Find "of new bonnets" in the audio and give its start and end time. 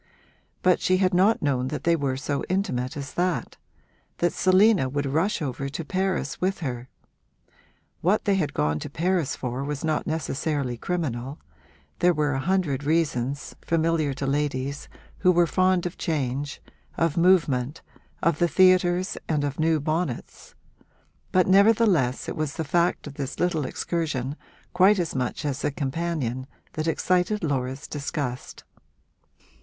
19.43-20.55